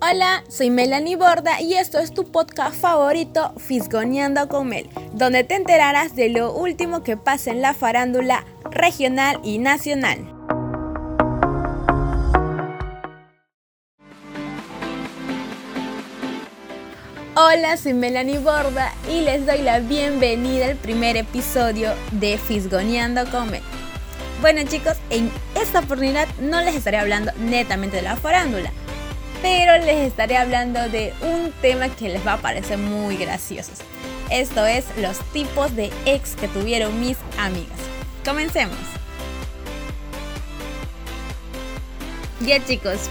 Hola, 0.00 0.44
soy 0.48 0.70
Melanie 0.70 1.16
Borda 1.16 1.60
y 1.60 1.74
esto 1.74 1.98
es 1.98 2.14
tu 2.14 2.30
podcast 2.30 2.80
favorito, 2.80 3.52
Fisgoneando 3.56 4.46
con 4.46 4.68
Mel, 4.68 4.88
donde 5.12 5.42
te 5.42 5.56
enterarás 5.56 6.14
de 6.14 6.28
lo 6.28 6.52
último 6.52 7.02
que 7.02 7.16
pasa 7.16 7.50
en 7.50 7.62
la 7.62 7.74
farándula 7.74 8.44
regional 8.70 9.40
y 9.42 9.58
nacional. 9.58 10.18
Hola, 17.34 17.76
soy 17.76 17.94
Melanie 17.94 18.38
Borda 18.38 18.94
y 19.10 19.22
les 19.22 19.46
doy 19.46 19.62
la 19.62 19.80
bienvenida 19.80 20.66
al 20.66 20.76
primer 20.76 21.16
episodio 21.16 21.90
de 22.12 22.38
Fisgoneando 22.38 23.28
con 23.32 23.50
Mel. 23.50 23.62
Bueno 24.40 24.62
chicos, 24.62 24.96
en 25.10 25.32
esta 25.60 25.80
oportunidad 25.80 26.28
no 26.40 26.60
les 26.60 26.76
estaré 26.76 26.98
hablando 26.98 27.32
netamente 27.40 27.96
de 27.96 28.02
la 28.02 28.14
farándula, 28.14 28.70
pero 29.42 29.78
les 29.78 30.08
estaré 30.08 30.36
hablando 30.36 30.88
de 30.88 31.14
un 31.20 31.52
tema 31.60 31.88
que 31.88 32.08
les 32.08 32.26
va 32.26 32.34
a 32.34 32.38
parecer 32.38 32.78
muy 32.78 33.16
gracioso. 33.16 33.72
Esto 34.30 34.66
es 34.66 34.84
los 34.98 35.18
tipos 35.32 35.74
de 35.74 35.90
ex 36.04 36.36
que 36.36 36.48
tuvieron 36.48 37.00
mis 37.00 37.16
amigas. 37.38 37.78
Comencemos. 38.24 38.76
Ya 42.40 42.64
chicos, 42.64 43.08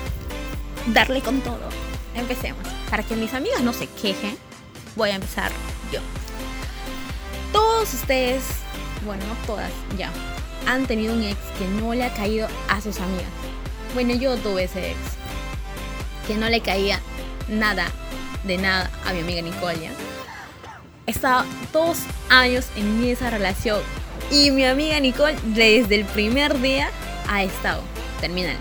darle 0.88 1.21
con 1.21 1.41
todo. 1.41 1.70
Empecemos. 2.16 2.62
Para 2.90 3.04
que 3.04 3.16
mis 3.16 3.34
amigas 3.34 3.62
no 3.62 3.73
se 3.73 3.88
quejen, 3.88 4.38
voy 4.96 5.09
a 5.09 5.16
empezar 5.16 5.52
yo. 5.91 5.99
Todos 7.52 7.94
ustedes, 7.94 8.44
bueno, 9.05 9.23
no 9.26 9.35
todas, 9.46 9.71
ya, 9.98 10.12
han 10.66 10.85
tenido 10.85 11.13
un 11.13 11.23
ex 11.23 11.38
que 11.57 11.68
no 11.82 11.94
le 11.94 12.04
ha 12.04 12.13
caído 12.13 12.48
a 12.70 12.82
sus 12.82 12.99
amigas. 12.99 13.27
Bueno, 13.94 14.13
yo 14.13 14.35
tuve 14.38 14.66
ese 14.66 14.91
ex 14.91 14.98
que 16.27 16.36
no 16.36 16.49
le 16.49 16.59
caía 16.62 16.99
nada 17.48 17.88
de 18.43 18.57
nada 18.57 18.91
a 19.05 19.13
mi 19.13 19.21
amiga 19.21 19.41
Nicole. 19.41 19.90
Estaba 21.05 21.46
dos 21.71 21.99
años 22.29 22.68
en 22.76 23.04
esa 23.05 23.29
relación 23.29 23.82
y 24.29 24.52
mi 24.52 24.65
amiga 24.65 24.99
Nicole 24.99 25.37
desde 25.46 25.96
el 25.96 26.05
primer 26.05 26.60
día 26.60 26.90
ha 27.29 27.43
estado. 27.43 27.82
Termínale, 28.20 28.57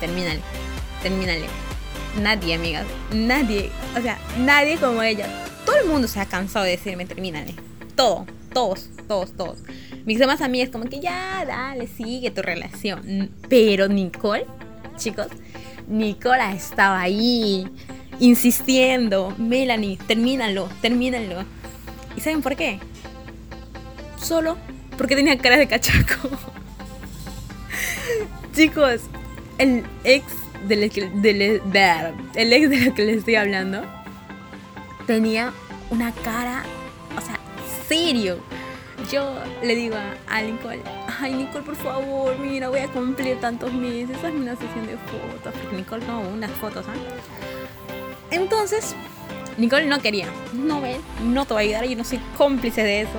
termínale, 0.00 0.40
termínale. 1.02 1.46
Nadie, 2.20 2.54
amigas, 2.54 2.86
nadie, 3.12 3.70
o 3.96 4.00
sea, 4.00 4.18
nadie 4.38 4.76
como 4.78 5.02
ella. 5.02 5.28
Todo 5.64 5.76
el 5.76 5.86
mundo 5.86 6.08
se 6.08 6.18
ha 6.20 6.26
cansado 6.26 6.64
de 6.64 6.72
decirme 6.72 7.06
termínale. 7.06 7.54
Todo, 7.94 8.26
todos, 8.52 8.88
todos, 9.06 9.36
todos. 9.36 9.58
Mis 10.04 10.18
demás 10.18 10.40
amigas 10.40 10.70
como 10.70 10.86
que 10.86 11.00
ya, 11.00 11.44
dale, 11.46 11.86
sigue 11.86 12.30
tu 12.30 12.42
relación. 12.42 13.30
Pero 13.48 13.88
Nicole, 13.88 14.46
chicos, 14.96 15.28
Nicole 15.88 16.54
estaba 16.54 17.00
ahí 17.00 17.66
insistiendo, 18.20 19.34
Melanie, 19.38 19.98
termínalo, 20.06 20.68
termínalo. 20.80 21.44
¿Y 22.16 22.20
saben 22.20 22.42
por 22.42 22.56
qué? 22.56 22.80
Solo 24.16 24.56
porque 24.96 25.16
tenía 25.16 25.38
cara 25.38 25.56
de 25.56 25.68
cachaco. 25.68 26.28
chicos, 28.54 29.02
el 29.58 29.84
ex 30.04 30.24
del, 30.66 30.82
el 30.82 32.52
ex 32.52 32.70
de 32.70 32.80
lo 32.80 32.94
que 32.94 33.04
les 33.04 33.18
estoy 33.18 33.36
hablando 33.36 33.82
tenía 35.06 35.52
una 35.90 36.12
cara, 36.12 36.64
o 37.16 37.20
sea, 37.20 37.38
serio 37.88 38.38
yo 39.10 39.34
le 39.62 39.74
digo 39.74 39.96
a, 40.28 40.42
Nicole, 40.42 40.82
ay 41.20 41.34
Nicole, 41.34 41.64
por 41.64 41.76
favor, 41.76 42.38
mira, 42.38 42.68
voy 42.68 42.80
a 42.80 42.88
cumplir 42.88 43.38
tantos 43.40 43.72
meses, 43.72 44.16
hazme 44.16 44.40
una 44.40 44.56
sesión 44.56 44.86
de 44.86 44.96
fotos, 44.96 45.54
porque 45.60 45.76
Nicole 45.76 46.06
no, 46.06 46.20
unas 46.20 46.50
fotos, 46.52 46.84
¿ah? 46.88 46.94
Entonces, 48.30 48.94
Nicole 49.56 49.86
no 49.86 50.00
quería, 50.00 50.26
no 50.52 50.80
ve, 50.80 51.00
no 51.22 51.44
te 51.46 51.54
voy 51.54 51.62
a 51.62 51.66
ayudar, 51.66 51.84
yo 51.86 51.96
no 51.96 52.04
soy 52.04 52.20
cómplice 52.36 52.82
de 52.82 53.02
eso. 53.02 53.18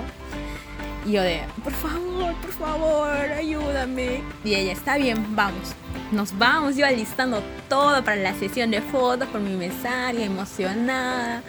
Y 1.06 1.13
yo 1.13 1.22
de, 1.22 1.41
por 1.63 1.73
favor, 1.73 2.34
por 2.35 2.51
favor, 2.51 3.09
ayúdame. 3.09 4.22
Y 4.44 4.56
ella, 4.56 4.73
está 4.73 4.97
bien, 4.97 5.35
vamos. 5.35 5.73
Nos 6.12 6.38
vamos, 6.38 6.75
yo 6.75 6.85
alistando 6.85 7.41
todo 7.68 8.03
para 8.03 8.18
la 8.18 8.34
sesión 8.34 8.72
de 8.72 8.81
fotos 8.81 9.28
por 9.29 9.41
mi 9.41 9.56
mesaria, 9.56 10.25
emocionada. 10.25 11.41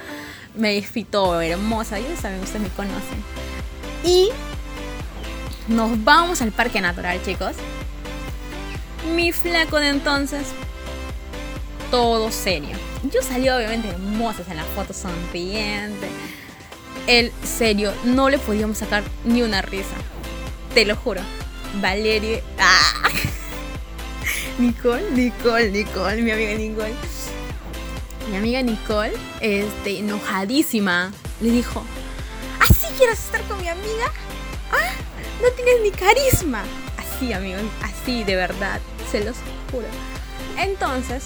Me 0.54 0.80
todo 1.10 1.40
hermosa, 1.40 1.98
ya 1.98 2.16
saben, 2.16 2.40
ustedes 2.40 2.62
me 2.62 2.68
conocen. 2.70 3.49
Y 4.04 4.30
nos 5.68 6.02
vamos 6.04 6.40
al 6.42 6.52
parque 6.52 6.80
natural, 6.80 7.22
chicos. 7.24 7.56
Mi 9.14 9.32
flaco 9.32 9.78
de 9.78 9.88
entonces, 9.88 10.48
todo 11.90 12.30
serio. 12.30 12.76
Yo 13.04 13.22
salí 13.22 13.48
obviamente 13.48 13.88
hermosa 13.88 14.42
en 14.50 14.56
la 14.56 14.64
foto, 14.64 14.92
sonriente. 14.92 16.08
El 17.06 17.32
serio, 17.42 17.92
no 18.04 18.28
le 18.28 18.38
podíamos 18.38 18.78
sacar 18.78 19.02
ni 19.24 19.42
una 19.42 19.62
risa. 19.62 19.96
Te 20.74 20.84
lo 20.84 20.96
juro. 20.96 21.20
Valeria. 21.80 22.40
¡Ah! 22.58 23.08
Nicole, 24.58 25.10
Nicole, 25.12 25.70
Nicole, 25.70 26.22
mi 26.22 26.30
amiga 26.30 26.54
Nicole. 26.54 26.94
Mi 28.30 28.36
amiga 28.36 28.62
Nicole, 28.62 29.12
este, 29.40 29.98
enojadísima, 29.98 31.12
le 31.40 31.50
dijo, 31.50 31.82
quieres 33.00 33.18
estar 33.18 33.42
con 33.44 33.58
mi 33.62 33.68
amiga? 33.68 34.12
¡Ah! 34.70 34.92
No 35.42 35.50
tienes 35.52 35.80
ni 35.82 35.90
carisma. 35.90 36.64
Así, 36.98 37.32
amigos, 37.32 37.62
así 37.82 38.24
de 38.24 38.36
verdad, 38.36 38.78
se 39.10 39.24
los 39.24 39.36
juro. 39.72 39.86
Entonces, 40.58 41.24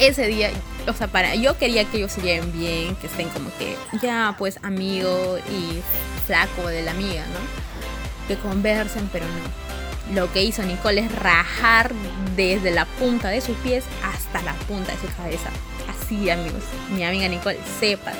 ese 0.00 0.26
día, 0.26 0.50
o 0.88 0.92
sea, 0.92 1.06
para, 1.06 1.36
yo 1.36 1.56
quería 1.58 1.84
que 1.84 1.98
ellos 1.98 2.10
se 2.10 2.22
lleven 2.22 2.52
bien, 2.52 2.96
que 2.96 3.06
estén 3.06 3.28
como 3.28 3.56
que 3.56 3.76
ya, 4.02 4.34
pues, 4.36 4.58
amigo 4.64 5.38
y 5.48 5.80
flaco 6.26 6.66
de 6.66 6.82
la 6.82 6.90
amiga, 6.90 7.22
¿no? 7.26 8.26
Que 8.26 8.36
conversen, 8.36 9.08
pero 9.12 9.26
no. 9.26 10.16
Lo 10.20 10.32
que 10.32 10.42
hizo 10.42 10.64
Nicole 10.64 11.02
es 11.02 11.14
rajar 11.14 11.92
desde 12.34 12.72
la 12.72 12.84
punta 12.84 13.28
de 13.28 13.40
sus 13.40 13.56
pies 13.58 13.84
hasta 14.02 14.42
la 14.42 14.54
punta 14.54 14.90
de 14.90 14.98
su 14.98 15.16
cabeza. 15.16 15.50
Así, 15.88 16.28
amigos, 16.30 16.64
mi 16.90 17.04
amiga 17.04 17.28
Nicole 17.28 17.60
se 17.78 17.96
pasó. 17.96 18.18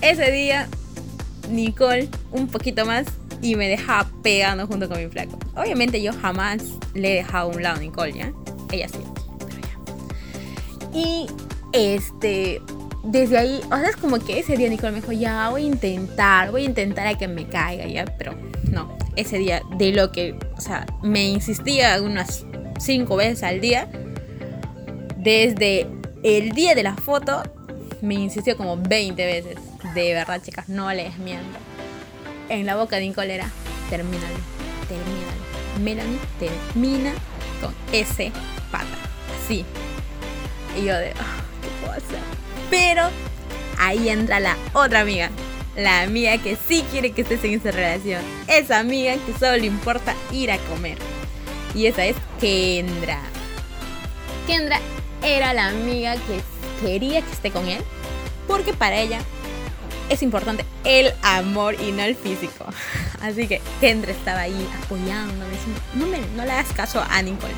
Ese 0.00 0.32
día 0.32 0.68
Nicole 1.50 2.08
un 2.32 2.48
poquito 2.48 2.84
más 2.84 3.06
y 3.42 3.56
me 3.56 3.68
dejaba 3.68 4.10
pegando 4.22 4.66
junto 4.66 4.88
con 4.88 4.98
mi 5.02 5.08
flaco. 5.08 5.38
Obviamente 5.56 6.02
yo 6.02 6.12
jamás 6.12 6.62
le 6.94 7.12
he 7.12 7.14
dejado 7.16 7.50
a 7.50 7.54
un 7.54 7.62
lado 7.62 7.76
a 7.76 7.80
Nicole, 7.80 8.12
¿ya? 8.12 8.32
Ella 8.72 8.88
sí, 8.88 8.98
pero 9.38 9.60
ya. 9.60 10.98
Y 10.98 11.26
este, 11.72 12.62
desde 13.02 13.38
ahí, 13.38 13.60
o 13.66 13.76
sea, 13.76 13.88
es 13.90 13.96
como 13.96 14.18
que 14.18 14.38
ese 14.38 14.56
día 14.56 14.68
Nicole 14.68 14.92
me 14.92 15.00
dijo, 15.00 15.12
ya 15.12 15.50
voy 15.50 15.64
a 15.64 15.66
intentar, 15.66 16.50
voy 16.50 16.62
a 16.62 16.64
intentar 16.66 17.06
a 17.06 17.18
que 17.18 17.28
me 17.28 17.46
caiga, 17.46 17.86
¿ya? 17.86 18.04
Pero 18.18 18.34
no, 18.70 18.96
ese 19.16 19.38
día 19.38 19.62
de 19.76 19.92
lo 19.92 20.10
que, 20.10 20.36
o 20.56 20.60
sea, 20.60 20.86
me 21.02 21.28
insistía 21.28 22.00
unas 22.00 22.46
cinco 22.80 23.16
veces 23.16 23.42
al 23.42 23.60
día, 23.60 23.88
desde 25.18 25.86
el 26.22 26.52
día 26.52 26.74
de 26.74 26.82
la 26.82 26.94
foto, 26.94 27.42
me 28.00 28.14
insistió 28.14 28.56
como 28.56 28.76
20 28.76 29.24
veces 29.24 29.56
de 29.92 30.14
verdad, 30.14 30.42
chicas, 30.42 30.68
no 30.68 30.92
les 30.92 31.18
miento. 31.18 31.58
En 32.48 32.66
la 32.66 32.76
boca 32.76 32.96
de 32.96 33.02
Nicole 33.02 33.34
era, 33.34 33.50
termínalo, 33.90 34.34
termínalo. 34.88 35.44
Melanie 35.82 36.18
termina 36.38 37.12
con 37.60 37.74
ese 37.92 38.32
pata. 38.70 38.86
Así. 39.44 39.64
Y 40.76 40.84
yo 40.84 40.96
de, 40.96 41.10
oh, 41.10 41.62
¿qué 41.62 41.68
puedo 41.80 41.92
hacer? 41.92 42.20
Pero 42.70 43.08
ahí 43.78 44.08
entra 44.08 44.40
la 44.40 44.56
otra 44.72 45.00
amiga. 45.00 45.30
La 45.76 46.02
amiga 46.02 46.38
que 46.38 46.56
sí 46.56 46.84
quiere 46.90 47.12
que 47.12 47.22
estés 47.22 47.42
en 47.44 47.54
esa 47.54 47.72
relación. 47.72 48.22
Esa 48.46 48.78
amiga 48.78 49.14
que 49.14 49.32
solo 49.38 49.56
le 49.56 49.66
importa 49.66 50.14
ir 50.32 50.50
a 50.50 50.58
comer. 50.58 50.98
Y 51.74 51.86
esa 51.86 52.04
es 52.04 52.16
Kendra. 52.40 53.20
Kendra 54.46 54.78
era 55.22 55.52
la 55.52 55.68
amiga 55.68 56.14
que 56.14 56.40
quería 56.86 57.22
que 57.22 57.32
esté 57.32 57.50
con 57.50 57.66
él. 57.68 57.82
Porque 58.46 58.72
para 58.72 59.00
ella 59.00 59.18
es 60.08 60.22
importante 60.22 60.64
el 60.84 61.12
amor 61.22 61.74
y 61.80 61.92
no 61.92 62.02
el 62.02 62.16
físico. 62.16 62.66
Así 63.20 63.46
que 63.46 63.60
Kendra 63.80 64.12
estaba 64.12 64.40
ahí 64.40 64.68
apoyándome, 64.82 65.50
diciendo, 65.50 65.80
no, 65.94 66.06
me, 66.06 66.18
no 66.36 66.44
le 66.44 66.52
hagas 66.52 66.72
caso 66.72 67.04
a 67.08 67.22
Nicole. 67.22 67.54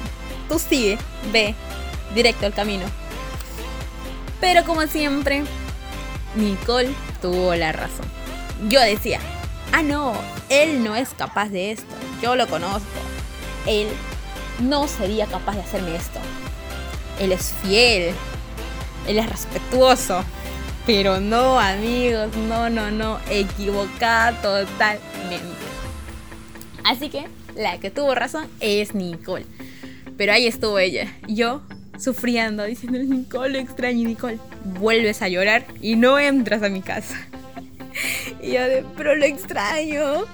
Tú 0.48 0.58
sigue, 0.58 0.98
ve, 1.32 1.54
directo 2.14 2.46
al 2.46 2.54
camino. 2.54 2.86
Pero 4.40 4.64
como 4.64 4.86
siempre, 4.86 5.44
Nicole 6.36 6.90
tuvo 7.20 7.54
la 7.54 7.72
razón. 7.72 8.06
Yo 8.68 8.80
decía, 8.80 9.20
ah 9.72 9.82
no, 9.82 10.14
él 10.48 10.84
no 10.84 10.94
es 10.94 11.10
capaz 11.10 11.48
de 11.48 11.72
esto. 11.72 11.94
Yo 12.22 12.36
lo 12.36 12.46
conozco. 12.46 12.86
Él 13.66 13.88
no 14.60 14.86
sería 14.88 15.26
capaz 15.26 15.56
de 15.56 15.62
hacerme 15.62 15.96
esto. 15.96 16.20
Él 17.18 17.32
es 17.32 17.52
fiel. 17.62 18.14
Él 19.06 19.18
es 19.18 19.28
respetuoso. 19.28 20.22
Pero 20.86 21.18
no, 21.18 21.58
amigos, 21.58 22.36
no, 22.36 22.70
no, 22.70 22.92
no, 22.92 23.18
equivocada 23.28 24.40
totalmente. 24.40 25.42
Así 26.84 27.08
que 27.08 27.26
la 27.56 27.78
que 27.78 27.90
tuvo 27.90 28.14
razón 28.14 28.46
es 28.60 28.94
Nicole. 28.94 29.46
Pero 30.16 30.32
ahí 30.32 30.46
estuvo 30.46 30.78
ella. 30.78 31.12
Yo 31.26 31.62
sufriendo, 31.98 32.64
diciendo, 32.64 32.98
Nicole, 32.98 33.58
extraño. 33.58 34.06
Nicole, 34.06 34.38
vuelves 34.78 35.22
a 35.22 35.28
llorar 35.28 35.66
y 35.80 35.96
no 35.96 36.18
entras 36.18 36.62
a 36.62 36.68
mi 36.68 36.82
casa. 36.82 37.16
Y 38.42 38.52
yo 38.52 38.62
de, 38.62 38.84
pero 38.94 39.16
lo 39.16 39.24
extraño. 39.24 40.26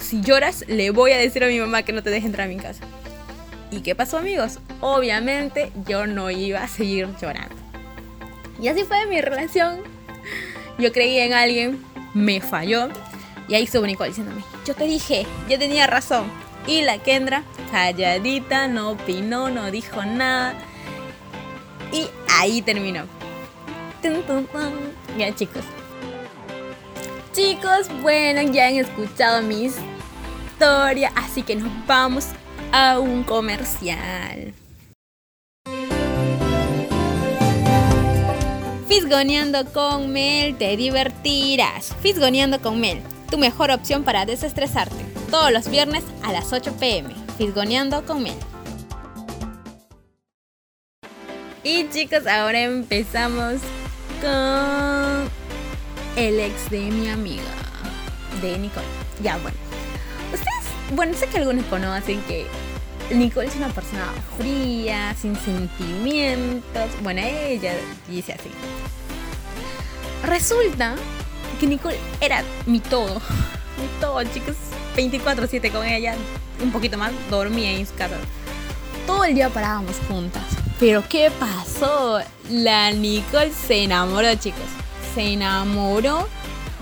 Si 0.00 0.22
lloras, 0.22 0.64
le 0.66 0.90
voy 0.90 1.12
a 1.12 1.18
decir 1.18 1.44
a 1.44 1.46
mi 1.46 1.60
mamá 1.60 1.82
que 1.82 1.92
no 1.92 2.02
te 2.02 2.08
deje 2.08 2.26
entrar 2.26 2.46
a 2.46 2.48
mi 2.48 2.56
casa. 2.56 2.82
¿Y 3.70 3.82
qué 3.82 3.94
pasó, 3.94 4.16
amigos? 4.16 4.58
Obviamente 4.80 5.70
yo 5.86 6.06
no 6.06 6.30
iba 6.30 6.62
a 6.62 6.68
seguir 6.68 7.08
llorando. 7.20 7.54
Y 8.62 8.68
así 8.68 8.84
fue 8.84 9.04
mi 9.06 9.20
relación. 9.20 9.91
Yo 10.82 10.92
creí 10.92 11.16
en 11.20 11.32
alguien, 11.32 11.80
me 12.12 12.40
falló. 12.40 12.88
Y 13.46 13.54
ahí 13.54 13.62
estuvo 13.62 13.86
Nicole 13.86 14.08
diciéndome, 14.08 14.42
yo 14.66 14.74
te 14.74 14.82
dije, 14.82 15.24
yo 15.48 15.56
tenía 15.56 15.86
razón. 15.86 16.24
Y 16.66 16.82
la 16.82 16.98
Kendra, 16.98 17.44
calladita, 17.70 18.66
no 18.66 18.90
opinó, 18.90 19.48
no 19.48 19.70
dijo 19.70 20.04
nada. 20.04 20.54
Y 21.92 22.08
ahí 22.28 22.62
terminó. 22.62 23.04
Ya 25.16 25.32
chicos. 25.32 25.62
Chicos, 27.32 27.88
bueno, 28.02 28.42
ya 28.50 28.66
han 28.66 28.74
escuchado 28.74 29.40
mi 29.40 29.66
historia, 29.66 31.12
así 31.14 31.44
que 31.44 31.54
nos 31.54 31.70
vamos 31.86 32.26
a 32.72 32.98
un 32.98 33.22
comercial. 33.22 34.52
Fisgoneando 38.94 39.64
con 39.72 40.12
Mel, 40.12 40.58
te 40.58 40.76
divertirás. 40.76 41.94
Fisgoneando 42.02 42.60
con 42.60 42.78
Mel, 42.78 43.00
tu 43.30 43.38
mejor 43.38 43.70
opción 43.70 44.04
para 44.04 44.26
desestresarte. 44.26 45.02
Todos 45.30 45.50
los 45.50 45.70
viernes 45.70 46.04
a 46.22 46.30
las 46.30 46.52
8 46.52 46.76
pm. 46.78 47.14
Fisgoneando 47.38 48.04
con 48.04 48.22
Mel. 48.22 48.36
Y 51.64 51.88
chicos, 51.88 52.26
ahora 52.26 52.60
empezamos 52.60 53.62
con 54.20 55.30
el 56.16 56.38
ex 56.38 56.68
de 56.68 56.80
mi 56.90 57.08
amiga, 57.08 57.50
de 58.42 58.58
Nicole. 58.58 58.84
Ya, 59.22 59.38
bueno. 59.38 59.56
Ustedes, 60.34 60.94
bueno, 60.94 61.14
sé 61.14 61.28
que 61.28 61.38
algunos 61.38 61.64
conocen 61.64 62.20
que 62.24 62.46
Nicole 63.10 63.48
es 63.48 63.56
una 63.56 63.68
persona 63.68 64.06
fría, 64.38 65.14
sin 65.20 65.36
sentimientos. 65.36 66.90
Bueno, 67.02 67.20
ella 67.22 67.74
dice 68.08 68.32
así. 68.32 68.50
Resulta 70.24 70.94
que 71.60 71.66
Nicole 71.66 71.98
era 72.20 72.42
mi 72.66 72.80
todo. 72.80 73.20
Mi 73.78 73.88
todo, 74.00 74.22
chicos. 74.24 74.56
24-7 74.96 75.72
con 75.72 75.86
ella. 75.86 76.14
Un 76.62 76.70
poquito 76.70 76.98
más, 76.98 77.10
dormía 77.30 77.72
en 77.72 77.86
su 77.86 77.94
casa. 77.94 78.16
Todo 79.06 79.24
el 79.24 79.34
día 79.34 79.48
parábamos 79.48 79.96
juntas. 80.06 80.44
Pero 80.78 81.02
¿qué 81.08 81.30
pasó? 81.38 82.20
La 82.50 82.92
Nicole 82.92 83.52
se 83.52 83.84
enamoró, 83.84 84.34
chicos. 84.36 84.60
Se 85.14 85.32
enamoró. 85.32 86.28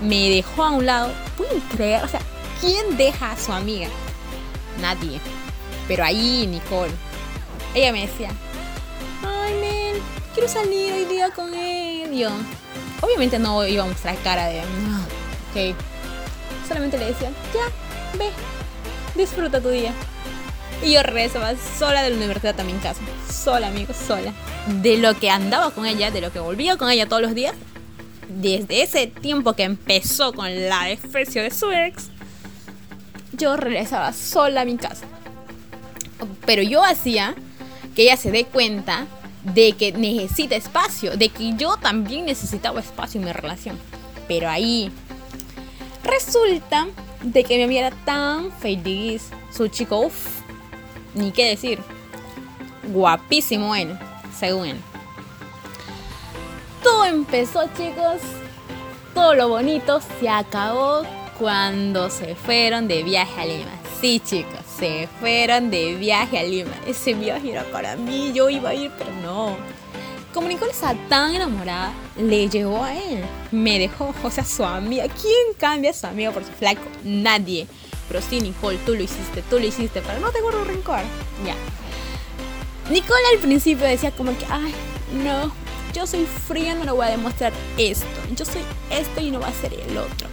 Me 0.01 0.29
dejó 0.29 0.63
a 0.63 0.71
un 0.71 0.85
lado. 0.85 1.11
¿Pueden 1.37 1.59
creer? 1.75 2.03
O 2.03 2.07
sea, 2.07 2.19
¿quién 2.59 2.97
deja 2.97 3.31
a 3.31 3.37
su 3.37 3.51
amiga? 3.53 3.87
Nadie. 4.81 5.19
Pero 5.87 6.03
ahí, 6.03 6.47
Nicole. 6.47 6.91
Ella 7.73 7.91
me 7.91 8.01
decía, 8.01 8.29
ay, 9.23 9.53
Mel, 9.55 10.01
quiero 10.33 10.49
salir 10.49 10.93
hoy 10.93 11.05
día 11.05 11.29
con 11.29 11.53
él. 11.53 12.11
yo, 12.11 12.29
obviamente 13.01 13.39
no 13.39 13.65
iba 13.65 13.83
a 13.83 13.87
mostrar 13.87 14.15
cara 14.23 14.47
de, 14.47 14.59
ok. 14.59 15.75
Solamente 16.67 16.97
le 16.97 17.05
decía, 17.05 17.29
ya, 17.53 18.17
ve, 18.17 18.29
disfruta 19.15 19.61
tu 19.61 19.69
día. 19.69 19.93
Y 20.83 20.93
yo 20.93 21.03
regresaba 21.03 21.53
sola 21.55 22.01
de 22.01 22.09
la 22.09 22.17
universidad 22.17 22.55
también 22.55 22.79
casa. 22.79 23.01
Sola, 23.31 23.67
amigos, 23.67 23.95
sola. 23.95 24.33
De 24.81 24.97
lo 24.97 25.17
que 25.17 25.29
andaba 25.29 25.71
con 25.71 25.85
ella, 25.85 26.11
de 26.11 26.21
lo 26.21 26.31
que 26.31 26.39
volvía 26.39 26.75
con 26.75 26.89
ella 26.89 27.07
todos 27.07 27.21
los 27.21 27.35
días. 27.35 27.53
Desde 28.27 28.81
ese 28.81 29.07
tiempo 29.07 29.53
que 29.53 29.63
empezó 29.63 30.33
con 30.33 30.69
la 30.69 30.85
desprecio 30.85 31.43
de 31.43 31.51
su 31.51 31.71
ex, 31.71 32.09
yo 33.33 33.57
regresaba 33.57 34.11
sola 34.13 34.61
a 34.61 34.65
mi 34.65 34.77
casa 34.77 35.05
pero 36.45 36.61
yo 36.61 36.83
hacía 36.83 37.35
que 37.95 38.03
ella 38.03 38.17
se 38.17 38.31
dé 38.31 38.45
cuenta 38.45 39.07
de 39.43 39.73
que 39.73 39.91
necesita 39.91 40.55
espacio, 40.55 41.17
de 41.17 41.29
que 41.29 41.53
yo 41.55 41.77
también 41.77 42.25
necesitaba 42.25 42.79
espacio 42.79 43.19
en 43.19 43.25
mi 43.25 43.33
relación. 43.33 43.77
Pero 44.27 44.49
ahí 44.49 44.91
resulta 46.03 46.87
de 47.23 47.43
que 47.43 47.57
mi 47.57 47.63
amiga 47.63 47.87
era 47.87 47.95
tan 48.05 48.51
feliz, 48.51 49.29
su 49.55 49.67
chico, 49.67 49.99
uff, 49.99 50.41
ni 51.13 51.31
qué 51.31 51.45
decir, 51.45 51.79
guapísimo 52.93 53.75
él, 53.75 53.97
según 54.37 54.67
él. 54.67 54.77
Todo 56.83 57.05
empezó, 57.05 57.63
chicos, 57.77 58.21
todo 59.13 59.35
lo 59.35 59.49
bonito 59.49 59.99
se 60.19 60.29
acabó 60.29 61.03
cuando 61.37 62.09
se 62.09 62.35
fueron 62.35 62.87
de 62.87 63.03
viaje 63.03 63.41
a 63.41 63.45
Lima. 63.45 63.71
Sí, 63.99 64.21
chicos, 64.23 64.60
se 64.81 65.07
fueron 65.19 65.69
de 65.69 65.93
viaje 65.93 66.39
a 66.39 66.43
Lima. 66.43 66.71
Ese 66.87 67.13
viaje 67.13 67.51
era 67.51 67.63
para 67.65 67.95
mí, 67.95 68.31
yo 68.33 68.49
iba 68.49 68.71
a 68.71 68.73
ir, 68.73 68.89
pero 68.97 69.11
no. 69.21 69.55
Como 70.33 70.47
Nicole 70.47 70.71
estaba 70.71 70.95
tan 71.07 71.35
enamorada, 71.35 71.93
le 72.17 72.49
llegó 72.49 72.83
a 72.83 72.95
él. 72.95 73.23
Me 73.51 73.77
dejó, 73.77 74.11
o 74.23 74.31
sea, 74.31 74.43
su 74.43 74.65
amiga. 74.65 75.05
¿Quién 75.07 75.53
cambia 75.59 75.91
a 75.91 75.93
su 75.93 76.07
amiga 76.07 76.31
por 76.31 76.43
su 76.43 76.51
flaco? 76.53 76.81
Nadie. 77.03 77.67
Pero 78.07 78.23
sí, 78.27 78.41
Nicole, 78.41 78.79
tú 78.83 78.95
lo 78.95 79.03
hiciste, 79.03 79.43
tú 79.51 79.59
lo 79.59 79.67
hiciste, 79.67 80.01
pero 80.01 80.19
no 80.19 80.31
te 80.31 80.41
guardo 80.41 80.63
rencor. 80.63 81.01
Ya. 81.45 81.55
Nicole 82.91 83.21
al 83.33 83.39
principio 83.39 83.85
decía 83.85 84.09
como 84.09 84.35
que, 84.35 84.45
ay, 84.49 84.73
no, 85.23 85.53
yo 85.93 86.07
soy 86.07 86.25
fría, 86.25 86.73
no 86.73 86.85
le 86.85 86.91
voy 86.91 87.05
a 87.05 87.11
demostrar 87.11 87.53
esto. 87.77 88.07
Yo 88.35 88.45
soy 88.45 88.63
esto 88.89 89.21
y 89.21 89.29
no 89.29 89.41
va 89.41 89.49
a 89.49 89.53
ser 89.53 89.75
el 89.75 89.95
otro. 89.95 90.27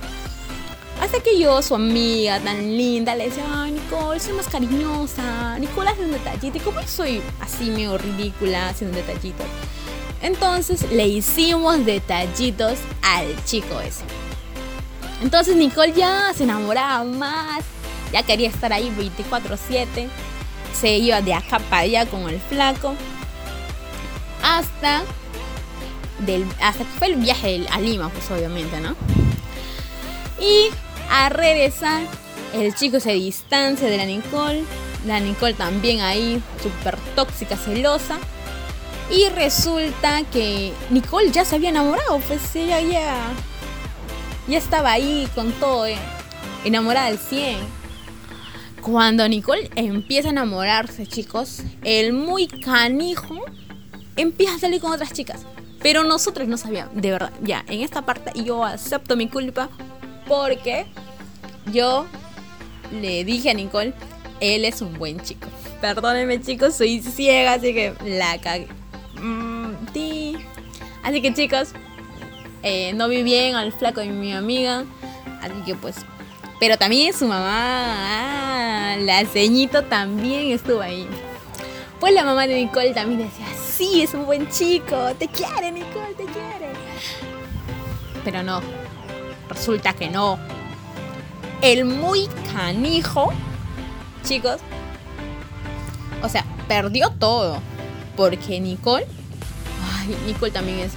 Hasta 1.00 1.20
que 1.20 1.38
yo, 1.38 1.62
su 1.62 1.74
amiga 1.76 2.40
tan 2.40 2.76
linda, 2.76 3.14
le 3.14 3.28
decía, 3.28 3.44
ay 3.48 3.72
Nicole, 3.72 4.18
soy 4.18 4.32
más 4.32 4.48
cariñosa. 4.48 5.58
Nicole 5.58 5.90
hace 5.90 6.04
un 6.04 6.12
detallito. 6.12 6.58
Y 6.58 6.60
como 6.60 6.80
yo 6.80 6.88
soy 6.88 7.22
así 7.40 7.70
medio 7.70 7.96
ridícula 7.98 8.68
haciendo 8.68 8.96
detallitos. 8.96 9.46
Entonces 10.20 10.90
le 10.90 11.06
hicimos 11.06 11.84
detallitos 11.84 12.78
al 13.02 13.44
chico 13.44 13.80
ese. 13.80 14.02
Entonces 15.22 15.54
Nicole 15.56 15.92
ya 15.92 16.32
se 16.34 16.44
enamoraba 16.44 17.04
más. 17.04 17.64
Ya 18.12 18.24
quería 18.24 18.48
estar 18.48 18.72
ahí 18.72 18.92
24-7. 18.98 20.08
Se 20.78 20.96
iba 20.96 21.20
de 21.20 21.34
acá 21.34 21.60
para 21.60 21.82
allá 21.82 22.06
con 22.06 22.28
el 22.28 22.40
flaco. 22.40 22.94
Hasta, 24.42 25.02
del, 26.20 26.44
hasta 26.60 26.84
que 26.84 26.90
fue 26.98 27.08
el 27.08 27.16
viaje 27.16 27.66
a 27.70 27.80
Lima, 27.80 28.08
pues 28.08 28.28
obviamente, 28.30 28.80
¿no? 28.80 28.96
Y 30.40 30.70
a 31.10 31.28
regresar. 31.28 32.02
El 32.54 32.74
chico 32.74 33.00
se 33.00 33.12
distancia 33.12 33.88
de 33.88 33.96
la 33.96 34.06
Nicole. 34.06 34.64
La 35.06 35.20
Nicole 35.20 35.54
también 35.54 36.00
ahí, 36.00 36.42
súper 36.62 36.96
tóxica, 37.14 37.56
celosa. 37.56 38.18
Y 39.10 39.28
resulta 39.30 40.22
que 40.24 40.72
Nicole 40.90 41.30
ya 41.30 41.44
se 41.44 41.56
había 41.56 41.70
enamorado, 41.70 42.18
pues 42.20 42.54
ella 42.54 42.80
ya, 42.80 43.16
ya 44.46 44.58
estaba 44.58 44.92
ahí 44.92 45.26
con 45.34 45.52
todo, 45.52 45.86
eh, 45.86 45.96
enamorada 46.64 47.06
al 47.06 47.18
100. 47.18 47.56
Cuando 48.82 49.26
Nicole 49.26 49.70
empieza 49.76 50.28
a 50.28 50.32
enamorarse, 50.32 51.06
chicos, 51.06 51.62
el 51.84 52.12
muy 52.12 52.48
canijo 52.48 53.44
empieza 54.16 54.56
a 54.56 54.58
salir 54.58 54.80
con 54.80 54.92
otras 54.92 55.12
chicas. 55.12 55.40
Pero 55.80 56.04
nosotros 56.04 56.48
no 56.48 56.56
sabíamos, 56.56 56.94
de 57.00 57.10
verdad, 57.10 57.32
ya, 57.42 57.64
en 57.68 57.80
esta 57.80 58.02
parte 58.02 58.32
yo 58.42 58.64
acepto 58.64 59.16
mi 59.16 59.28
culpa 59.28 59.70
porque 60.28 60.86
yo 61.72 62.06
le 62.92 63.24
dije 63.24 63.50
a 63.50 63.54
Nicole, 63.54 63.92
él 64.40 64.64
es 64.64 64.80
un 64.82 64.98
buen 64.98 65.20
chico. 65.20 65.48
Perdónenme 65.80 66.40
chicos, 66.40 66.74
soy 66.76 67.00
ciega, 67.00 67.54
así 67.54 67.74
que 67.74 67.94
la 68.04 68.38
cagué. 68.38 68.68
Mm, 69.20 69.72
así 71.02 71.22
que 71.22 71.34
chicos, 71.34 71.72
eh, 72.62 72.92
no 72.94 73.08
vi 73.08 73.22
bien 73.22 73.54
al 73.54 73.72
flaco 73.72 74.00
de 74.00 74.08
mi 74.08 74.32
amiga. 74.32 74.84
Así 75.40 75.54
que 75.64 75.74
pues... 75.74 75.96
Pero 76.60 76.76
también 76.76 77.14
su 77.14 77.24
mamá, 77.24 77.44
ah, 78.92 78.96
la 78.98 79.24
ceñito 79.26 79.84
también 79.84 80.50
estuvo 80.50 80.80
ahí. 80.80 81.06
Pues 82.00 82.12
la 82.12 82.24
mamá 82.24 82.48
de 82.48 82.56
Nicole 82.56 82.92
también 82.92 83.20
decía, 83.20 83.46
sí, 83.60 84.02
es 84.02 84.12
un 84.12 84.26
buen 84.26 84.48
chico, 84.50 85.14
te 85.16 85.28
quiere 85.28 85.70
Nicole, 85.70 86.14
te 86.16 86.24
quiere. 86.24 86.72
Pero 88.24 88.42
no, 88.42 88.60
resulta 89.48 89.92
que 89.92 90.08
no 90.08 90.38
el 91.62 91.84
muy 91.84 92.28
canijo, 92.52 93.32
chicos, 94.24 94.60
o 96.22 96.28
sea, 96.28 96.44
perdió 96.66 97.10
todo. 97.10 97.60
Porque 98.16 98.60
Nicole, 98.60 99.06
ay, 99.92 100.16
Nicole 100.26 100.50
también 100.50 100.80
es, 100.80 100.92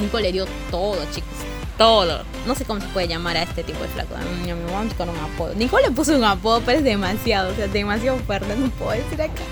Nicole 0.00 0.24
le 0.24 0.32
dio 0.32 0.46
todo, 0.70 0.96
chicos, 1.12 1.28
todo. 1.76 2.22
No 2.46 2.54
sé 2.54 2.64
cómo 2.64 2.80
se 2.80 2.86
puede 2.88 3.08
llamar 3.08 3.36
a 3.36 3.42
este 3.42 3.62
tipo 3.62 3.80
de 3.80 3.88
flaco. 3.88 4.14
Me 4.44 4.54
voy 4.54 4.72
a 4.72 4.82
buscar 4.82 5.08
un 5.08 5.18
apodo. 5.18 5.54
Nicole 5.54 5.88
le 5.88 5.90
puso 5.90 6.16
un 6.16 6.24
apodo, 6.24 6.62
pero 6.64 6.78
es 6.78 6.84
demasiado, 6.84 7.52
o 7.52 7.54
sea, 7.54 7.68
demasiado 7.68 8.18
fuerte, 8.20 8.56
no 8.56 8.70
puedo 8.70 8.92
decir 8.92 9.20
acá. 9.20 9.42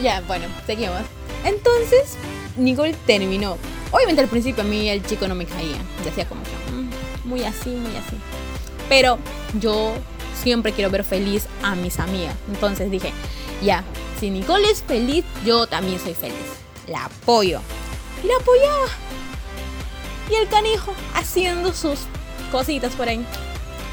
Ya, 0.00 0.20
bueno, 0.22 0.46
seguimos. 0.66 1.02
Entonces, 1.44 2.16
Nicole 2.56 2.94
terminó. 3.06 3.56
Obviamente 3.90 4.22
al 4.22 4.28
principio 4.28 4.62
a 4.62 4.66
mí 4.66 4.88
el 4.88 5.04
chico 5.04 5.26
no 5.28 5.34
me 5.34 5.44
caía. 5.44 5.76
Decía 6.04 6.26
como 6.26 6.42
que, 6.42 6.50
mm, 6.72 6.90
muy 7.24 7.44
así, 7.44 7.70
muy 7.70 7.96
así. 7.96 8.16
Pero 8.88 9.18
yo 9.60 9.94
siempre 10.42 10.72
quiero 10.72 10.90
ver 10.90 11.04
feliz 11.04 11.46
a 11.62 11.74
mis 11.74 11.98
amigas. 11.98 12.34
Entonces 12.48 12.90
dije, 12.90 13.12
ya, 13.62 13.84
si 14.18 14.30
Nicole 14.30 14.70
es 14.70 14.82
feliz, 14.82 15.24
yo 15.44 15.66
también 15.66 16.00
soy 16.00 16.14
feliz. 16.14 16.36
La 16.86 17.06
apoyo. 17.06 17.60
Y 18.22 18.26
la 18.26 18.34
apoyaba. 18.36 18.86
Y 20.30 20.34
el 20.34 20.48
canijo 20.48 20.94
haciendo 21.14 21.72
sus 21.72 22.00
cositas 22.50 22.94
por 22.94 23.08
ahí. 23.08 23.24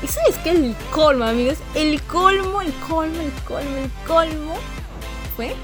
¿Y 0.02 0.08
sabes 0.08 0.38
qué? 0.44 0.52
El 0.52 0.76
colmo, 0.92 1.26
amigos. 1.26 1.58
El 1.76 2.02
colmo, 2.04 2.62
el 2.62 2.74
colmo, 2.88 3.22
el 3.22 3.32
colmo, 3.44 3.78
el 3.78 3.92
colmo. 4.08 4.56
Fue 5.36 5.56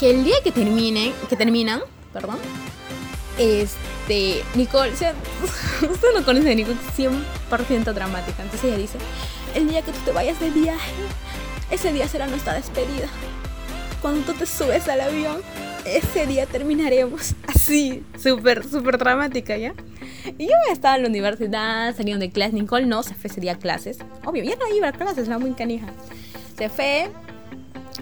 que 0.00 0.10
el 0.10 0.24
día 0.24 0.36
que 0.42 0.52
terminen, 0.52 1.12
que 1.28 1.36
terminan, 1.36 1.80
perdón, 2.12 2.38
este, 3.42 4.42
Nicole, 4.54 4.92
o 4.92 4.96
sea, 4.96 5.14
usted 5.82 6.08
no 6.14 6.24
conoce 6.24 6.52
a 6.52 6.54
Nicole, 6.54 6.76
100% 6.96 7.92
dramática. 7.92 8.42
Entonces 8.42 8.64
ella 8.64 8.78
dice, 8.78 8.98
el 9.54 9.68
día 9.68 9.82
que 9.82 9.92
tú 9.92 9.98
te 10.04 10.12
vayas 10.12 10.38
de 10.40 10.50
viaje, 10.50 10.92
ese 11.70 11.92
día 11.92 12.06
será 12.08 12.26
nuestra 12.26 12.54
despedida. 12.54 13.08
Cuando 14.00 14.20
tú 14.32 14.38
te 14.38 14.46
subes 14.46 14.88
al 14.88 15.00
avión, 15.00 15.40
ese 15.84 16.26
día 16.26 16.46
terminaremos. 16.46 17.34
Así, 17.48 18.04
súper, 18.20 18.68
súper 18.68 18.98
dramática, 18.98 19.56
¿ya? 19.56 19.74
Y 20.38 20.46
yo 20.46 20.54
estaba 20.72 20.96
en 20.96 21.02
la 21.02 21.08
universidad, 21.08 21.96
salieron 21.96 22.20
de 22.20 22.30
clase. 22.30 22.52
Nicole 22.52 22.86
no 22.86 23.02
se 23.02 23.14
fue 23.14 23.30
ese 23.30 23.40
día 23.40 23.52
a 23.52 23.58
clases. 23.58 23.98
Obvio, 24.24 24.44
ya 24.44 24.56
no 24.56 24.72
iba 24.74 24.88
a 24.88 24.92
clases, 24.92 25.28
la 25.28 25.38
muy 25.38 25.52
canija. 25.52 25.86
Se 26.56 26.68
fue, 26.68 27.10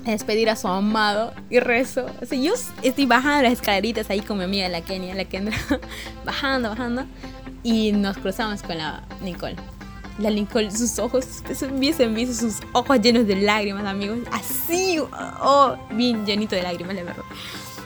despedir 0.05 0.51
a 0.51 0.57
su 0.57 0.69
amado 0.69 1.33
y 1.49 1.61
rezo. 1.61 2.07
O 2.21 2.35
yo 2.35 2.55
estoy 2.83 3.07
bajando 3.07 3.43
las 3.43 3.53
escaleritas 3.53 4.11
ahí 4.11 4.21
con 4.21 4.39
mi 4.39 4.45
amiga 4.45 4.69
la 4.69 4.81
Kenia, 4.83 5.15
la 5.15 5.25
Kendra, 5.25 5.57
bajando, 6.25 6.71
bajando, 6.71 7.05
y 7.63 7.93
nos 7.93 8.19
cruzamos 8.19 8.63
con 8.63 8.79
la 8.79 9.05
Nicole. 9.23 9.57
La 10.19 10.31
Nicole, 10.31 10.71
sus 10.71 10.99
ojos, 10.99 11.25
sus 11.25 12.61
ojos 12.73 13.01
llenos 13.01 13.27
de 13.27 13.37
lágrimas, 13.37 13.85
amigos. 13.87 14.19
Así, 14.31 14.99
oh, 14.99 15.77
bien 15.93 16.27
llenito 16.27 16.55
de 16.57 16.63
lágrimas, 16.63 16.95
la 16.95 17.05
verdad. 17.05 17.25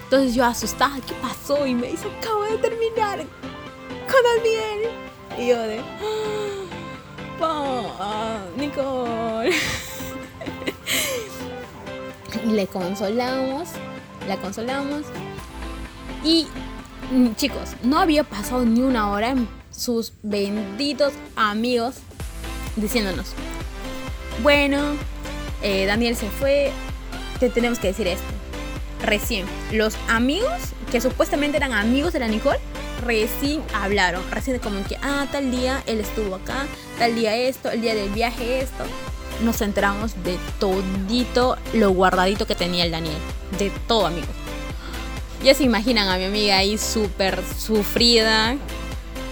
Entonces 0.05 0.35
yo 0.35 0.45
asustada, 0.45 0.97
¿qué 1.07 1.15
pasó? 1.23 1.67
Y 1.67 1.75
me 1.75 1.89
dice, 1.89 2.07
acabo 2.21 2.43
de 2.45 2.59
terminar 2.59 3.19
con 3.19 4.23
Daniel. 4.37 4.91
Y 5.39 5.49
yo 5.49 5.63
de, 5.63 5.81
oh, 7.41 8.41
Nicole. 8.57 9.55
le 12.55 12.67
consolamos, 12.67 13.69
la 14.29 14.37
consolamos. 14.37 15.03
Y 16.23 16.47
mm, 17.13 17.35
chicos, 17.35 17.71
no 17.83 17.99
había 17.99 18.25
pasado 18.25 18.65
ni 18.65 18.81
una 18.81 19.11
hora 19.11 19.31
en 19.31 19.49
sus 19.71 20.13
benditos 20.23 21.13
amigos 21.37 21.97
diciéndonos, 22.77 23.33
bueno, 24.43 24.79
eh, 25.63 25.87
Daniel 25.87 26.17
se 26.17 26.29
fue, 26.29 26.73
te 27.41 27.49
tenemos 27.51 27.79
que 27.79 27.89
decir 27.89 28.07
esto. 28.07 28.25
Recién, 29.03 29.47
los 29.71 29.97
amigos 30.09 30.73
que 30.91 31.01
supuestamente 31.01 31.59
eran 31.59 31.73
amigos 31.73 32.13
de 32.13 32.21
la 32.21 32.29
Nicole, 32.29 32.59
recién 33.05 33.63
hablaron, 33.75 34.23
recién 34.31 34.59
como 34.61 34.83
que, 34.85 34.97
ah, 35.03 35.27
tal 35.31 35.51
día 35.51 35.83
él 35.87 36.01
estuvo 36.01 36.37
acá, 36.37 36.67
tal 36.99 37.15
día 37.15 37.37
esto, 37.37 37.71
el 37.71 37.83
día 37.83 37.95
del 37.95 38.09
viaje 38.11 38.61
esto 38.61 38.85
nos 39.43 39.61
enteramos 39.61 40.23
de 40.23 40.39
todito 40.59 41.57
lo 41.73 41.91
guardadito 41.91 42.47
que 42.47 42.55
tenía 42.55 42.85
el 42.85 42.91
Daniel. 42.91 43.19
De 43.59 43.71
todo, 43.87 44.07
amigos. 44.07 44.29
Ya 45.43 45.55
se 45.55 45.65
imaginan 45.65 46.09
a 46.09 46.17
mi 46.17 46.25
amiga 46.25 46.57
ahí 46.57 46.79
súper 46.79 47.43
sufrida. 47.59 48.57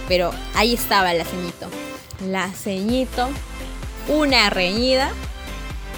Pero 0.07 0.31
ahí 0.53 0.73
estaba 0.73 1.13
la 1.13 1.25
ceñito. 1.25 1.67
La 2.27 2.51
ceñito. 2.51 3.29
Una 4.07 4.49
reñida. 4.49 5.11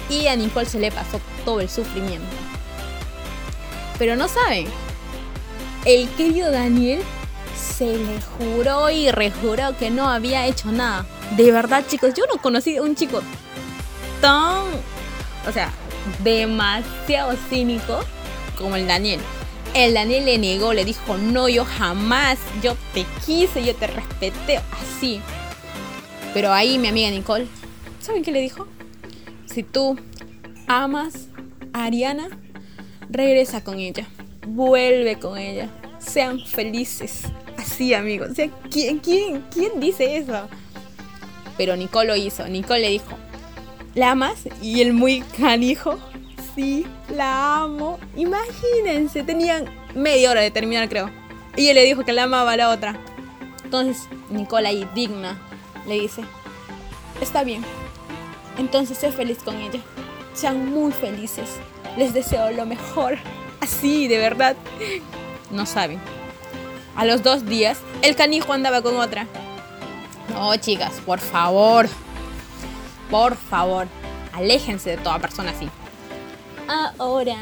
Y 0.08 0.28
a 0.28 0.36
Nicole 0.36 0.66
se 0.66 0.78
le 0.78 0.92
pasó 0.92 1.20
todo 1.44 1.60
el 1.60 1.68
sufrimiento. 1.68 2.26
Pero 3.98 4.16
no 4.16 4.28
saben. 4.28 4.68
El 5.84 6.08
querido 6.10 6.50
Daniel 6.50 7.02
se 7.56 7.96
le 7.96 8.20
juró 8.38 8.90
y 8.90 9.10
rejuró 9.10 9.76
que 9.76 9.90
no 9.90 10.08
había 10.08 10.46
hecho 10.46 10.72
nada. 10.72 11.06
De 11.36 11.50
verdad, 11.50 11.84
chicos, 11.86 12.14
yo 12.14 12.24
no 12.32 12.40
conocí 12.40 12.76
a 12.76 12.82
un 12.82 12.94
chico 12.94 13.22
tan, 14.26 14.64
o 15.48 15.52
sea, 15.52 15.70
demasiado 16.24 17.36
cínico 17.48 18.00
como 18.58 18.74
el 18.74 18.88
Daniel. 18.88 19.20
El 19.72 19.94
Daniel 19.94 20.24
le 20.24 20.36
negó, 20.36 20.72
le 20.72 20.84
dijo, 20.84 21.16
no, 21.16 21.48
yo 21.48 21.64
jamás, 21.64 22.36
yo 22.60 22.74
te 22.92 23.06
quise, 23.24 23.64
yo 23.64 23.76
te 23.76 23.86
respeté, 23.86 24.60
así. 24.82 25.20
Pero 26.34 26.52
ahí 26.52 26.76
mi 26.76 26.88
amiga 26.88 27.08
Nicole, 27.10 27.46
¿saben 28.00 28.24
qué 28.24 28.32
le 28.32 28.40
dijo? 28.40 28.66
Si 29.44 29.62
tú 29.62 29.96
amas 30.66 31.28
a 31.72 31.84
Ariana, 31.84 32.28
regresa 33.08 33.62
con 33.62 33.78
ella, 33.78 34.08
vuelve 34.44 35.20
con 35.20 35.38
ella, 35.38 35.68
sean 35.98 36.40
felices. 36.40 37.26
Así, 37.56 37.94
amigos. 37.94 38.30
O 38.32 38.34
sea, 38.34 38.50
¿quién, 38.72 38.98
quién, 38.98 39.44
quién 39.52 39.78
dice 39.78 40.16
eso? 40.16 40.48
Pero 41.56 41.76
Nicole 41.76 42.08
lo 42.08 42.16
hizo. 42.16 42.48
Nicole 42.48 42.80
le 42.80 42.90
dijo, 42.90 43.16
¿La 43.96 44.10
amas? 44.10 44.40
Y 44.60 44.82
el 44.82 44.92
muy 44.92 45.22
canijo, 45.22 45.98
sí, 46.54 46.86
la 47.08 47.62
amo. 47.62 47.98
Imagínense, 48.14 49.22
tenían 49.22 49.64
media 49.94 50.30
hora 50.30 50.42
de 50.42 50.50
terminar, 50.50 50.86
creo. 50.90 51.10
Y 51.56 51.68
él 51.68 51.76
le 51.76 51.84
dijo 51.84 52.04
que 52.04 52.12
la 52.12 52.24
amaba 52.24 52.52
a 52.52 52.56
la 52.58 52.68
otra. 52.68 53.00
Entonces, 53.64 54.06
Nicola 54.28 54.68
ahí, 54.68 54.86
digna, 54.94 55.40
le 55.88 55.94
dice, 55.98 56.22
está 57.22 57.42
bien. 57.42 57.64
Entonces, 58.58 58.98
sé 58.98 59.10
feliz 59.12 59.38
con 59.42 59.56
ella. 59.56 59.80
Sean 60.34 60.70
muy 60.70 60.92
felices. 60.92 61.48
Les 61.96 62.12
deseo 62.12 62.50
lo 62.50 62.66
mejor. 62.66 63.16
Así, 63.62 64.08
de 64.08 64.18
verdad. 64.18 64.56
No 65.50 65.64
saben. 65.64 65.98
A 66.96 67.06
los 67.06 67.22
dos 67.22 67.46
días, 67.46 67.78
el 68.02 68.14
canijo 68.14 68.52
andaba 68.52 68.82
con 68.82 68.96
otra. 68.98 69.26
No, 70.34 70.54
chicas, 70.56 71.00
por 71.06 71.18
favor. 71.18 71.88
Por 73.10 73.36
favor, 73.36 73.86
aléjense 74.32 74.90
de 74.90 74.96
toda 74.96 75.18
persona 75.18 75.50
así. 75.50 75.68
Ahora 76.98 77.36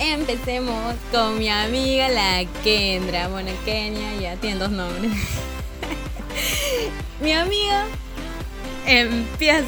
empecemos 0.00 0.96
con 1.12 1.38
mi 1.38 1.48
amiga 1.48 2.08
la 2.08 2.44
Kendra. 2.64 3.28
Bueno, 3.28 3.52
Kenia 3.64 4.14
ya 4.16 4.36
tiene 4.36 4.58
dos 4.58 4.70
nombres. 4.70 5.12
mi 7.20 7.32
amiga 7.32 7.84
empieza 8.86 9.64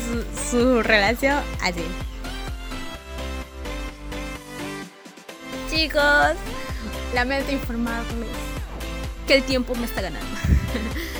su, 0.51 0.83
relación 0.83 1.41
así. 1.63 1.85
Chicos, 5.71 6.35
lamento 7.15 7.53
informarles 7.53 8.29
que 9.27 9.37
el 9.37 9.43
tiempo 9.45 9.75
me 9.77 9.87
está 9.87 10.03
ganando. 10.03 10.27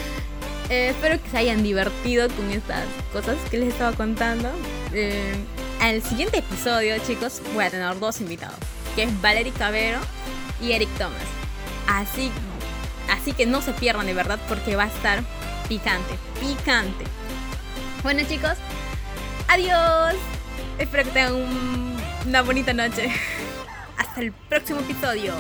Eh, 0.75 0.89
espero 0.89 1.23
que 1.23 1.31
se 1.31 1.39
hayan 1.39 1.63
divertido 1.63 2.29
con 2.31 2.51
estas 2.51 2.85
cosas 3.13 3.37
que 3.49 3.59
les 3.59 3.69
estaba 3.69 3.93
contando. 3.97 4.51
Eh, 4.93 5.33
al 5.81 6.03
siguiente 6.03 6.39
episodio, 6.39 6.99
chicos, 7.07 7.41
voy 7.55 7.65
a 7.65 7.71
tener 7.71 7.97
dos 8.01 8.21
invitados, 8.21 8.59
que 8.97 9.05
es 9.05 9.23
Valerie 9.23 9.53
Cabero 9.53 10.01
y 10.61 10.73
Eric 10.73 10.89
Thomas. 10.99 11.23
Así, 11.87 12.33
así 13.09 13.33
que 13.35 13.47
no 13.47 13.63
se 13.63 13.73
pierdan 13.73 14.07
de 14.07 14.15
verdad 14.15 14.41
porque 14.49 14.75
va 14.75 14.85
a 14.85 14.89
estar 14.89 15.23
picante, 15.69 16.15
picante. 16.41 17.05
Bueno 18.03 18.23
chicos, 18.29 18.57
adiós. 19.47 20.17
Espero 20.81 21.05
que 21.05 21.11
tengan 21.11 21.35
una 22.27 22.43
bonita 22.43 22.73
noche. 22.73 23.13
Hasta 23.97 24.23
el 24.23 24.33
próximo 24.33 24.81
episodio. 24.81 25.35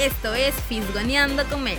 Esto 0.00 0.34
es 0.34 0.52
Fisgoneando 0.68 1.44
con 1.44 1.62
Mel. 1.62 1.78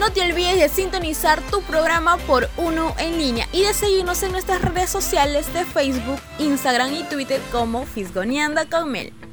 No 0.00 0.10
te 0.10 0.22
olvides 0.22 0.58
de 0.58 0.70
sintonizar 0.70 1.42
tu 1.50 1.60
programa 1.60 2.16
por 2.26 2.48
uno 2.56 2.94
en 2.98 3.18
línea 3.18 3.46
y 3.52 3.64
de 3.64 3.74
seguirnos 3.74 4.22
en 4.22 4.32
nuestras 4.32 4.62
redes 4.62 4.88
sociales 4.88 5.52
de 5.52 5.66
Facebook, 5.66 6.18
Instagram 6.38 6.94
y 6.94 7.02
Twitter 7.04 7.38
como 7.52 7.84
Fisgoneando 7.84 8.62
con. 8.70 9.29